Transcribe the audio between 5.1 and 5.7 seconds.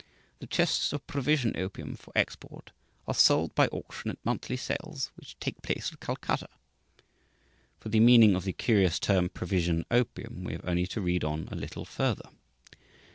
which take